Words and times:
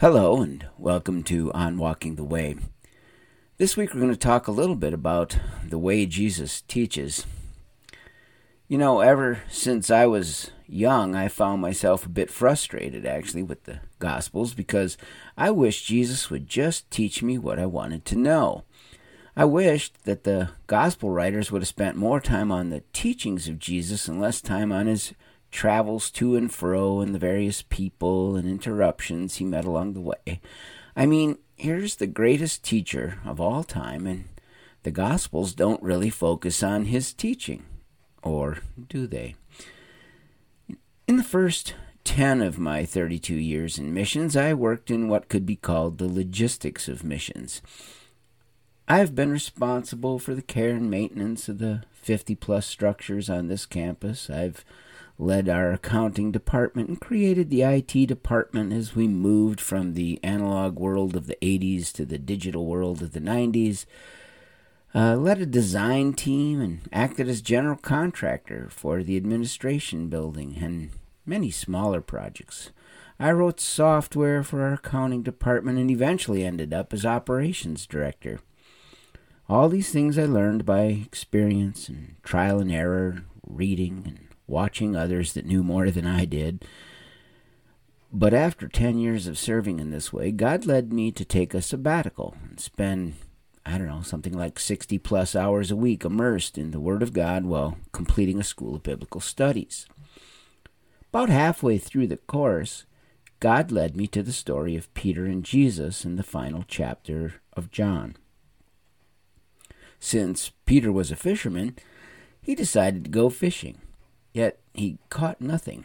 Hello, 0.00 0.40
and 0.40 0.64
welcome 0.78 1.24
to 1.24 1.52
On 1.54 1.76
Walking 1.76 2.14
the 2.14 2.22
Way. 2.22 2.54
This 3.56 3.76
week 3.76 3.92
we're 3.92 4.00
going 4.00 4.12
to 4.12 4.16
talk 4.16 4.46
a 4.46 4.52
little 4.52 4.76
bit 4.76 4.92
about 4.92 5.36
the 5.68 5.76
way 5.76 6.06
Jesus 6.06 6.60
teaches. 6.60 7.26
You 8.68 8.78
know, 8.78 9.00
ever 9.00 9.40
since 9.50 9.90
I 9.90 10.06
was 10.06 10.52
young, 10.68 11.16
I 11.16 11.26
found 11.26 11.60
myself 11.60 12.06
a 12.06 12.10
bit 12.10 12.30
frustrated 12.30 13.06
actually 13.06 13.42
with 13.42 13.64
the 13.64 13.80
Gospels 13.98 14.54
because 14.54 14.96
I 15.36 15.50
wished 15.50 15.86
Jesus 15.86 16.30
would 16.30 16.46
just 16.46 16.88
teach 16.92 17.20
me 17.20 17.36
what 17.36 17.58
I 17.58 17.66
wanted 17.66 18.04
to 18.04 18.16
know. 18.16 18.62
I 19.36 19.46
wished 19.46 20.04
that 20.04 20.22
the 20.22 20.50
Gospel 20.68 21.10
writers 21.10 21.50
would 21.50 21.62
have 21.62 21.68
spent 21.68 21.96
more 21.96 22.20
time 22.20 22.52
on 22.52 22.70
the 22.70 22.84
teachings 22.92 23.48
of 23.48 23.58
Jesus 23.58 24.06
and 24.06 24.20
less 24.20 24.40
time 24.40 24.70
on 24.70 24.86
his 24.86 25.12
travels 25.50 26.10
to 26.10 26.36
and 26.36 26.52
fro 26.52 27.00
and 27.00 27.14
the 27.14 27.18
various 27.18 27.62
people 27.62 28.36
and 28.36 28.48
interruptions 28.48 29.36
he 29.36 29.44
met 29.44 29.64
along 29.64 29.92
the 29.94 30.00
way. 30.00 30.40
I 30.96 31.06
mean, 31.06 31.38
here's 31.56 31.96
the 31.96 32.06
greatest 32.06 32.64
teacher 32.64 33.18
of 33.24 33.40
all 33.40 33.64
time, 33.64 34.06
and 34.06 34.24
the 34.82 34.90
Gospels 34.90 35.54
don't 35.54 35.82
really 35.82 36.10
focus 36.10 36.62
on 36.62 36.86
his 36.86 37.12
teaching. 37.12 37.64
Or 38.22 38.58
do 38.88 39.06
they? 39.06 39.36
In 41.06 41.16
the 41.16 41.24
first 41.24 41.74
10 42.04 42.42
of 42.42 42.58
my 42.58 42.84
32 42.84 43.34
years 43.34 43.78
in 43.78 43.94
missions, 43.94 44.36
I 44.36 44.54
worked 44.54 44.90
in 44.90 45.08
what 45.08 45.28
could 45.28 45.46
be 45.46 45.56
called 45.56 45.98
the 45.98 46.08
logistics 46.08 46.88
of 46.88 47.04
missions. 47.04 47.62
I've 48.90 49.14
been 49.14 49.30
responsible 49.30 50.18
for 50.18 50.34
the 50.34 50.40
care 50.40 50.70
and 50.70 50.90
maintenance 50.90 51.46
of 51.50 51.58
the 51.58 51.82
50 51.92 52.34
plus 52.36 52.66
structures 52.66 53.28
on 53.28 53.48
this 53.48 53.66
campus. 53.66 54.30
I've 54.30 54.64
led 55.18 55.46
our 55.46 55.72
accounting 55.72 56.32
department 56.32 56.88
and 56.88 56.98
created 56.98 57.50
the 57.50 57.64
IT 57.64 58.06
department 58.06 58.72
as 58.72 58.96
we 58.96 59.06
moved 59.06 59.60
from 59.60 59.92
the 59.92 60.18
analog 60.22 60.78
world 60.78 61.16
of 61.16 61.26
the 61.26 61.36
80s 61.42 61.92
to 61.92 62.06
the 62.06 62.16
digital 62.16 62.64
world 62.64 63.02
of 63.02 63.12
the 63.12 63.20
90s. 63.20 63.84
Uh, 64.94 65.16
led 65.16 65.42
a 65.42 65.46
design 65.46 66.14
team 66.14 66.58
and 66.62 66.80
acted 66.90 67.28
as 67.28 67.42
general 67.42 67.76
contractor 67.76 68.68
for 68.70 69.02
the 69.02 69.18
administration 69.18 70.08
building 70.08 70.56
and 70.62 70.88
many 71.26 71.50
smaller 71.50 72.00
projects. 72.00 72.70
I 73.20 73.32
wrote 73.32 73.60
software 73.60 74.42
for 74.42 74.62
our 74.62 74.74
accounting 74.74 75.22
department 75.22 75.78
and 75.78 75.90
eventually 75.90 76.42
ended 76.42 76.72
up 76.72 76.94
as 76.94 77.04
operations 77.04 77.84
director. 77.84 78.40
All 79.50 79.70
these 79.70 79.88
things 79.90 80.18
I 80.18 80.26
learned 80.26 80.66
by 80.66 80.82
experience 80.82 81.88
and 81.88 82.16
trial 82.22 82.60
and 82.60 82.70
error, 82.70 83.24
reading 83.46 84.02
and 84.04 84.28
watching 84.46 84.94
others 84.94 85.32
that 85.32 85.46
knew 85.46 85.62
more 85.62 85.90
than 85.90 86.06
I 86.06 86.26
did. 86.26 86.66
But 88.12 88.34
after 88.34 88.68
10 88.68 88.98
years 88.98 89.26
of 89.26 89.38
serving 89.38 89.78
in 89.78 89.90
this 89.90 90.12
way, 90.12 90.32
God 90.32 90.66
led 90.66 90.92
me 90.92 91.10
to 91.12 91.24
take 91.24 91.54
a 91.54 91.62
sabbatical 91.62 92.36
and 92.46 92.60
spend, 92.60 93.14
I 93.64 93.78
don't 93.78 93.86
know, 93.86 94.02
something 94.02 94.34
like 94.34 94.58
60 94.58 94.98
plus 94.98 95.34
hours 95.34 95.70
a 95.70 95.76
week 95.76 96.04
immersed 96.04 96.58
in 96.58 96.70
the 96.70 96.80
Word 96.80 97.02
of 97.02 97.14
God 97.14 97.46
while 97.46 97.78
completing 97.90 98.38
a 98.38 98.44
school 98.44 98.74
of 98.74 98.82
biblical 98.82 99.22
studies. 99.22 99.86
About 101.08 101.30
halfway 101.30 101.78
through 101.78 102.08
the 102.08 102.18
course, 102.18 102.84
God 103.40 103.72
led 103.72 103.96
me 103.96 104.08
to 104.08 104.22
the 104.22 104.32
story 104.32 104.76
of 104.76 104.92
Peter 104.92 105.24
and 105.24 105.42
Jesus 105.42 106.04
in 106.04 106.16
the 106.16 106.22
final 106.22 106.66
chapter 106.68 107.36
of 107.54 107.70
John. 107.70 108.16
Since 110.00 110.52
Peter 110.66 110.92
was 110.92 111.10
a 111.10 111.16
fisherman, 111.16 111.76
he 112.40 112.54
decided 112.54 113.04
to 113.04 113.10
go 113.10 113.30
fishing. 113.30 113.80
Yet 114.32 114.60
he 114.74 114.98
caught 115.10 115.40
nothing. 115.40 115.84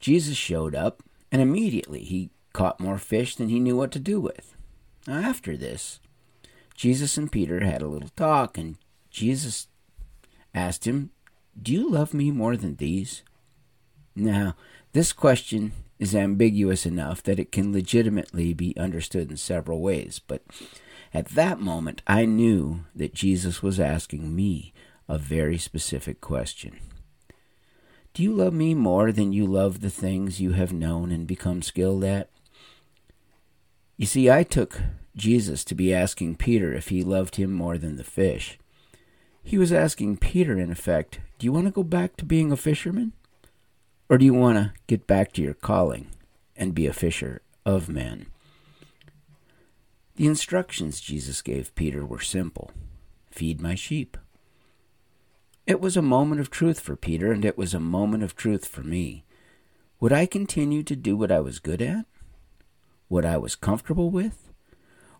Jesus 0.00 0.36
showed 0.36 0.74
up, 0.74 1.02
and 1.30 1.40
immediately 1.40 2.02
he 2.02 2.30
caught 2.52 2.80
more 2.80 2.98
fish 2.98 3.36
than 3.36 3.48
he 3.48 3.60
knew 3.60 3.76
what 3.76 3.92
to 3.92 3.98
do 3.98 4.20
with. 4.20 4.56
After 5.06 5.56
this, 5.56 6.00
Jesus 6.74 7.16
and 7.16 7.30
Peter 7.30 7.64
had 7.64 7.82
a 7.82 7.88
little 7.88 8.10
talk, 8.16 8.58
and 8.58 8.76
Jesus 9.10 9.68
asked 10.54 10.86
him, 10.86 11.10
Do 11.60 11.72
you 11.72 11.88
love 11.88 12.14
me 12.14 12.30
more 12.30 12.56
than 12.56 12.76
these? 12.76 13.22
Now, 14.14 14.56
this 14.92 15.12
question 15.12 15.72
is 15.98 16.14
ambiguous 16.14 16.86
enough 16.86 17.22
that 17.22 17.38
it 17.38 17.52
can 17.52 17.72
legitimately 17.72 18.54
be 18.54 18.76
understood 18.76 19.30
in 19.30 19.36
several 19.36 19.80
ways, 19.80 20.20
but 20.26 20.42
at 21.12 21.28
that 21.30 21.60
moment 21.60 22.02
I 22.06 22.24
knew 22.24 22.84
that 22.94 23.14
Jesus 23.14 23.62
was 23.62 23.80
asking 23.80 24.34
me 24.34 24.72
a 25.08 25.18
very 25.18 25.58
specific 25.58 26.20
question. 26.20 26.78
Do 28.12 28.22
you 28.22 28.32
love 28.32 28.52
me 28.52 28.74
more 28.74 29.12
than 29.12 29.32
you 29.32 29.46
love 29.46 29.80
the 29.80 29.90
things 29.90 30.40
you 30.40 30.52
have 30.52 30.72
known 30.72 31.12
and 31.12 31.26
become 31.26 31.62
skilled 31.62 32.04
at? 32.04 32.28
You 33.96 34.06
see, 34.06 34.30
I 34.30 34.42
took 34.42 34.80
Jesus 35.14 35.64
to 35.64 35.74
be 35.74 35.94
asking 35.94 36.36
Peter 36.36 36.72
if 36.72 36.88
he 36.88 37.04
loved 37.04 37.36
him 37.36 37.52
more 37.52 37.78
than 37.78 37.96
the 37.96 38.04
fish. 38.04 38.58
He 39.42 39.58
was 39.58 39.72
asking 39.72 40.18
Peter, 40.18 40.58
in 40.58 40.70
effect, 40.70 41.20
Do 41.38 41.44
you 41.44 41.52
want 41.52 41.66
to 41.66 41.72
go 41.72 41.82
back 41.82 42.16
to 42.16 42.24
being 42.24 42.50
a 42.50 42.56
fisherman? 42.56 43.12
Or 44.08 44.18
do 44.18 44.24
you 44.24 44.34
want 44.34 44.58
to 44.58 44.72
get 44.86 45.06
back 45.06 45.32
to 45.32 45.42
your 45.42 45.54
calling 45.54 46.08
and 46.56 46.74
be 46.74 46.86
a 46.86 46.92
fisher 46.92 47.42
of 47.64 47.88
men? 47.88 48.26
The 50.20 50.26
instructions 50.26 51.00
Jesus 51.00 51.40
gave 51.40 51.74
Peter 51.74 52.04
were 52.04 52.20
simple 52.20 52.72
feed 53.30 53.58
my 53.58 53.74
sheep. 53.74 54.18
It 55.66 55.80
was 55.80 55.96
a 55.96 56.02
moment 56.02 56.42
of 56.42 56.50
truth 56.50 56.78
for 56.78 56.94
Peter, 56.94 57.32
and 57.32 57.42
it 57.42 57.56
was 57.56 57.72
a 57.72 57.80
moment 57.80 58.22
of 58.22 58.36
truth 58.36 58.66
for 58.66 58.82
me. 58.82 59.24
Would 59.98 60.12
I 60.12 60.26
continue 60.26 60.82
to 60.82 60.94
do 60.94 61.16
what 61.16 61.32
I 61.32 61.40
was 61.40 61.58
good 61.58 61.80
at? 61.80 62.04
What 63.08 63.24
I 63.24 63.38
was 63.38 63.56
comfortable 63.56 64.10
with? 64.10 64.50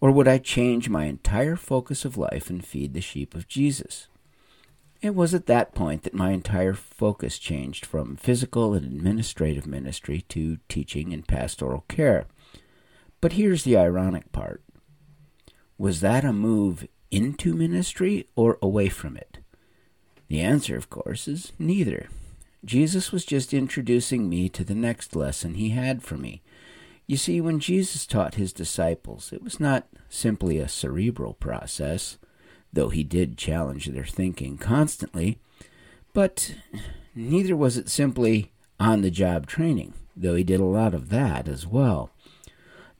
Or 0.00 0.10
would 0.10 0.26
I 0.26 0.38
change 0.38 0.88
my 0.88 1.04
entire 1.04 1.56
focus 1.56 2.06
of 2.06 2.16
life 2.16 2.48
and 2.48 2.64
feed 2.64 2.94
the 2.94 3.02
sheep 3.02 3.34
of 3.34 3.46
Jesus? 3.46 4.08
It 5.02 5.14
was 5.14 5.34
at 5.34 5.44
that 5.44 5.74
point 5.74 6.04
that 6.04 6.14
my 6.14 6.30
entire 6.30 6.72
focus 6.72 7.38
changed 7.38 7.84
from 7.84 8.16
physical 8.16 8.72
and 8.72 8.86
administrative 8.86 9.66
ministry 9.66 10.22
to 10.30 10.56
teaching 10.70 11.12
and 11.12 11.28
pastoral 11.28 11.84
care. 11.86 12.24
But 13.20 13.34
here's 13.34 13.64
the 13.64 13.76
ironic 13.76 14.32
part 14.32 14.62
was 15.78 16.00
that 16.00 16.24
a 16.24 16.32
move 16.32 16.86
into 17.10 17.54
ministry 17.54 18.28
or 18.34 18.58
away 18.62 18.88
from 18.88 19.16
it? 19.16 19.38
The 20.28 20.40
answer, 20.40 20.76
of 20.76 20.90
course, 20.90 21.28
is 21.28 21.52
neither. 21.58 22.08
Jesus 22.64 23.12
was 23.12 23.24
just 23.24 23.54
introducing 23.54 24.28
me 24.28 24.48
to 24.48 24.64
the 24.64 24.74
next 24.74 25.14
lesson 25.14 25.54
he 25.54 25.70
had 25.70 26.02
for 26.02 26.16
me. 26.16 26.42
You 27.06 27.16
see, 27.16 27.40
when 27.40 27.60
Jesus 27.60 28.06
taught 28.06 28.34
his 28.34 28.52
disciples, 28.52 29.32
it 29.32 29.42
was 29.42 29.60
not 29.60 29.86
simply 30.08 30.58
a 30.58 30.68
cerebral 30.68 31.34
process, 31.34 32.18
though 32.72 32.88
he 32.88 33.04
did 33.04 33.38
challenge 33.38 33.86
their 33.86 34.04
thinking 34.04 34.58
constantly, 34.58 35.38
but 36.12 36.56
neither 37.14 37.56
was 37.56 37.76
it 37.76 37.88
simply 37.88 38.50
on 38.80 39.02
the 39.02 39.10
job 39.10 39.46
training, 39.46 39.94
though 40.16 40.34
he 40.34 40.42
did 40.42 40.58
a 40.58 40.64
lot 40.64 40.94
of 40.94 41.08
that 41.10 41.46
as 41.46 41.66
well. 41.66 42.10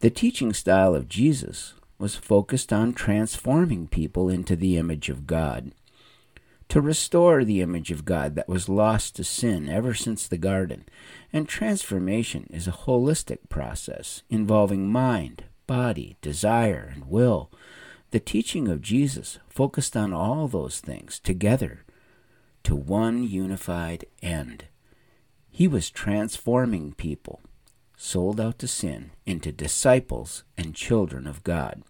The 0.01 0.11
teaching 0.11 0.53
style 0.53 0.95
of 0.95 1.09
Jesus 1.09 1.75
was 1.99 2.17
focused 2.17 2.73
on 2.73 2.93
transforming 2.93 3.87
people 3.87 4.29
into 4.29 4.57
the 4.57 4.77
image 4.77 5.09
of 5.09 5.27
God 5.27 5.73
to 6.69 6.81
restore 6.81 7.45
the 7.45 7.61
image 7.61 7.91
of 7.91 8.05
God 8.05 8.34
that 8.34 8.49
was 8.49 8.69
lost 8.69 9.17
to 9.17 9.25
sin 9.25 9.69
ever 9.69 9.95
since 9.95 10.27
the 10.27 10.39
garden. 10.39 10.84
And 11.33 11.49
transformation 11.49 12.49
is 12.51 12.67
a 12.67 12.73
holistic 12.73 13.49
process 13.49 14.23
involving 14.29 14.89
mind, 14.89 15.45
body, 15.67 16.17
desire, 16.21 16.93
and 16.93 17.09
will. 17.09 17.51
The 18.11 18.21
teaching 18.21 18.69
of 18.69 18.83
Jesus 18.83 19.39
focused 19.49 19.97
on 19.97 20.13
all 20.13 20.49
those 20.49 20.81
things 20.81 21.19
together 21.21 21.84
to 22.65 22.75
one 22.75 23.23
unified 23.23 24.05
end. 24.23 24.65
He 25.51 25.69
was 25.69 25.91
transforming 25.91 26.95
people 26.95 27.41
sold 27.97 28.41
out 28.41 28.59
to 28.59 28.69
sin 28.69 29.11
into 29.25 29.51
disciples 29.51 30.45
and 30.57 30.75
children 30.75 31.27
of 31.27 31.43
God. 31.43 31.83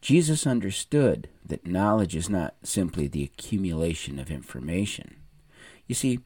Jesus 0.00 0.46
understood 0.46 1.28
that 1.44 1.66
knowledge 1.66 2.14
is 2.16 2.30
not 2.30 2.54
simply 2.62 3.06
the 3.06 3.24
accumulation 3.24 4.18
of 4.18 4.30
information. 4.30 5.16
You 5.86 5.94
see, 5.94 6.20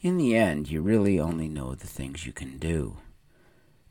in 0.00 0.18
the 0.18 0.36
end, 0.36 0.70
you 0.70 0.82
really 0.82 1.20
only 1.20 1.48
know 1.48 1.74
the 1.74 1.86
things 1.86 2.26
you 2.26 2.32
can 2.32 2.58
do. 2.58 2.98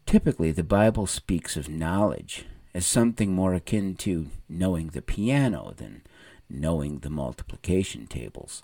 Typically, 0.05 0.51
the 0.51 0.63
Bible 0.63 1.07
speaks 1.07 1.55
of 1.55 1.69
knowledge 1.69 2.45
as 2.73 2.85
something 2.85 3.33
more 3.33 3.53
akin 3.53 3.95
to 3.95 4.27
knowing 4.49 4.87
the 4.87 5.01
piano 5.01 5.73
than 5.75 6.01
knowing 6.49 6.99
the 6.99 7.09
multiplication 7.09 8.07
tables. 8.07 8.63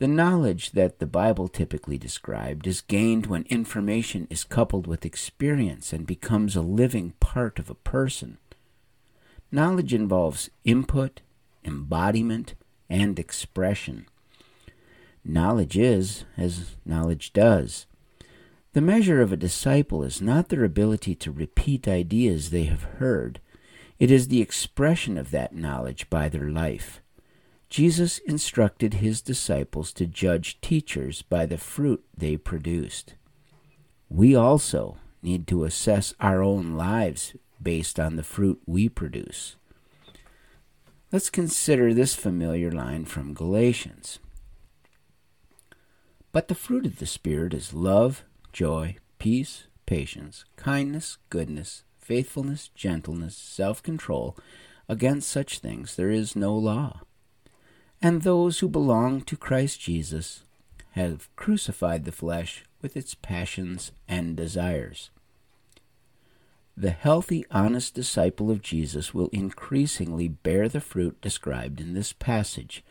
The 0.00 0.08
knowledge 0.08 0.70
that 0.70 0.98
the 0.98 1.06
Bible 1.06 1.46
typically 1.46 1.98
described 1.98 2.66
is 2.66 2.80
gained 2.80 3.26
when 3.26 3.42
information 3.50 4.26
is 4.30 4.44
coupled 4.44 4.86
with 4.86 5.04
experience 5.04 5.92
and 5.92 6.06
becomes 6.06 6.56
a 6.56 6.62
living 6.62 7.12
part 7.20 7.58
of 7.58 7.68
a 7.68 7.74
person. 7.74 8.38
Knowledge 9.52 9.92
involves 9.92 10.48
input, 10.64 11.20
embodiment, 11.66 12.54
and 12.88 13.18
expression. 13.18 14.06
Knowledge 15.22 15.76
is 15.76 16.24
as 16.34 16.76
knowledge 16.86 17.34
does. 17.34 17.84
The 18.72 18.80
measure 18.80 19.20
of 19.20 19.34
a 19.34 19.36
disciple 19.36 20.02
is 20.02 20.22
not 20.22 20.48
their 20.48 20.64
ability 20.64 21.14
to 21.16 21.30
repeat 21.30 21.86
ideas 21.86 22.48
they 22.48 22.64
have 22.64 22.84
heard, 22.84 23.38
it 23.98 24.10
is 24.10 24.28
the 24.28 24.40
expression 24.40 25.18
of 25.18 25.30
that 25.32 25.54
knowledge 25.54 26.08
by 26.08 26.30
their 26.30 26.48
life. 26.48 26.99
Jesus 27.70 28.18
instructed 28.18 28.94
his 28.94 29.22
disciples 29.22 29.92
to 29.92 30.04
judge 30.04 30.60
teachers 30.60 31.22
by 31.22 31.46
the 31.46 31.56
fruit 31.56 32.04
they 32.16 32.36
produced. 32.36 33.14
We 34.08 34.34
also 34.34 34.98
need 35.22 35.46
to 35.46 35.62
assess 35.62 36.12
our 36.18 36.42
own 36.42 36.72
lives 36.76 37.36
based 37.62 38.00
on 38.00 38.16
the 38.16 38.24
fruit 38.24 38.60
we 38.66 38.88
produce. 38.88 39.54
Let's 41.12 41.30
consider 41.30 41.94
this 41.94 42.16
familiar 42.16 42.72
line 42.72 43.04
from 43.04 43.34
Galatians. 43.34 44.18
But 46.32 46.48
the 46.48 46.56
fruit 46.56 46.86
of 46.86 46.98
the 46.98 47.06
Spirit 47.06 47.54
is 47.54 47.72
love, 47.72 48.24
joy, 48.52 48.96
peace, 49.20 49.64
patience, 49.86 50.44
kindness, 50.56 51.18
goodness, 51.28 51.84
faithfulness, 51.98 52.68
gentleness, 52.74 53.36
self 53.36 53.80
control. 53.80 54.36
Against 54.88 55.28
such 55.28 55.60
things 55.60 55.94
there 55.94 56.10
is 56.10 56.34
no 56.34 56.52
law. 56.56 57.02
And 58.02 58.22
those 58.22 58.58
who 58.60 58.68
belong 58.68 59.20
to 59.22 59.36
Christ 59.36 59.80
Jesus 59.80 60.44
have 60.92 61.34
crucified 61.36 62.04
the 62.04 62.12
flesh 62.12 62.64
with 62.80 62.96
its 62.96 63.14
passions 63.14 63.92
and 64.08 64.36
desires. 64.36 65.10
The 66.76 66.90
healthy, 66.90 67.44
honest 67.50 67.94
disciple 67.94 68.50
of 68.50 68.62
Jesus 68.62 69.12
will 69.12 69.28
increasingly 69.32 70.28
bear 70.28 70.68
the 70.68 70.80
fruit 70.80 71.20
described 71.20 71.78
in 71.78 71.92
this 71.92 72.14
passage. 72.14 72.82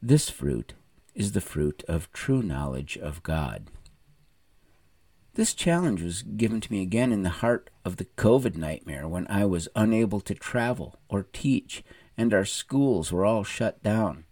This 0.00 0.30
fruit 0.30 0.74
is 1.14 1.32
the 1.32 1.40
fruit 1.40 1.82
of 1.88 2.12
true 2.12 2.42
knowledge 2.42 2.96
of 2.96 3.22
God. 3.22 3.66
This 5.34 5.54
challenge 5.54 6.02
was 6.02 6.22
given 6.22 6.60
to 6.60 6.70
me 6.70 6.82
again 6.82 7.10
in 7.10 7.22
the 7.22 7.30
heart 7.30 7.70
of 7.84 7.96
the 7.96 8.04
COVID 8.04 8.56
nightmare 8.56 9.08
when 9.08 9.26
I 9.28 9.46
was 9.46 9.68
unable 9.74 10.20
to 10.20 10.34
travel 10.34 11.00
or 11.08 11.26
teach 11.32 11.82
and 12.16 12.32
our 12.34 12.44
schools 12.44 13.12
were 13.12 13.24
all 13.24 13.44
shut 13.44 13.82
down. 13.82 14.24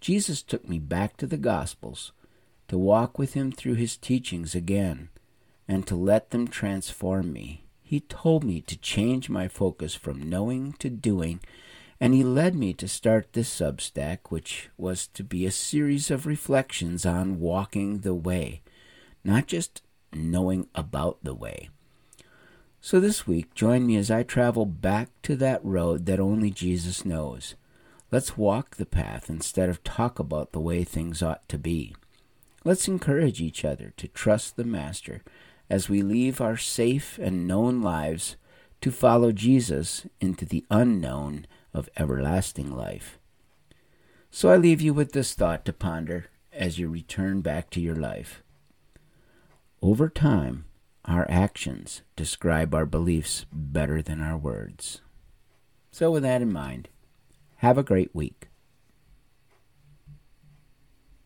Jesus 0.00 0.42
took 0.42 0.68
me 0.68 0.78
back 0.78 1.16
to 1.16 1.26
the 1.26 1.36
Gospels 1.36 2.12
to 2.68 2.78
walk 2.78 3.18
with 3.18 3.34
him 3.34 3.52
through 3.52 3.74
his 3.74 3.96
teachings 3.96 4.54
again 4.54 5.10
and 5.68 5.86
to 5.86 5.94
let 5.94 6.30
them 6.30 6.48
transform 6.48 7.32
me. 7.32 7.64
He 7.82 8.00
told 8.00 8.44
me 8.44 8.60
to 8.62 8.78
change 8.78 9.28
my 9.28 9.48
focus 9.48 9.94
from 9.94 10.28
knowing 10.28 10.72
to 10.78 10.88
doing, 10.88 11.40
and 12.00 12.14
he 12.14 12.24
led 12.24 12.54
me 12.54 12.72
to 12.74 12.88
start 12.88 13.32
this 13.32 13.48
Substack, 13.48 14.18
which 14.30 14.70
was 14.76 15.06
to 15.08 15.22
be 15.22 15.46
a 15.46 15.50
series 15.50 16.10
of 16.10 16.26
reflections 16.26 17.04
on 17.06 17.38
walking 17.38 17.98
the 18.00 18.14
way, 18.14 18.62
not 19.22 19.46
just 19.46 19.82
knowing 20.12 20.68
about 20.74 21.18
the 21.22 21.34
way. 21.34 21.68
So 22.84 22.98
this 22.98 23.28
week, 23.28 23.54
join 23.54 23.86
me 23.86 23.96
as 23.96 24.10
I 24.10 24.24
travel 24.24 24.66
back 24.66 25.08
to 25.22 25.36
that 25.36 25.64
road 25.64 26.04
that 26.06 26.18
only 26.18 26.50
Jesus 26.50 27.04
knows. 27.04 27.54
Let's 28.10 28.36
walk 28.36 28.74
the 28.74 28.84
path 28.84 29.30
instead 29.30 29.68
of 29.68 29.84
talk 29.84 30.18
about 30.18 30.50
the 30.50 30.58
way 30.58 30.82
things 30.82 31.22
ought 31.22 31.48
to 31.48 31.58
be. 31.58 31.94
Let's 32.64 32.88
encourage 32.88 33.40
each 33.40 33.64
other 33.64 33.92
to 33.96 34.08
trust 34.08 34.56
the 34.56 34.64
Master 34.64 35.22
as 35.70 35.88
we 35.88 36.02
leave 36.02 36.40
our 36.40 36.56
safe 36.56 37.20
and 37.22 37.46
known 37.46 37.82
lives 37.82 38.34
to 38.80 38.90
follow 38.90 39.30
Jesus 39.30 40.04
into 40.20 40.44
the 40.44 40.64
unknown 40.68 41.46
of 41.72 41.88
everlasting 41.96 42.76
life. 42.76 43.16
So 44.32 44.50
I 44.50 44.56
leave 44.56 44.80
you 44.80 44.92
with 44.92 45.12
this 45.12 45.34
thought 45.34 45.64
to 45.66 45.72
ponder 45.72 46.26
as 46.52 46.80
you 46.80 46.88
return 46.88 47.42
back 47.42 47.70
to 47.70 47.80
your 47.80 47.94
life. 47.94 48.42
Over 49.80 50.08
time, 50.08 50.64
our 51.04 51.26
actions 51.28 52.02
describe 52.14 52.74
our 52.74 52.86
beliefs 52.86 53.46
better 53.52 54.02
than 54.02 54.20
our 54.20 54.36
words. 54.36 55.00
So, 55.90 56.10
with 56.10 56.22
that 56.22 56.42
in 56.42 56.52
mind, 56.52 56.88
have 57.56 57.76
a 57.76 57.82
great 57.82 58.14
week. 58.14 58.48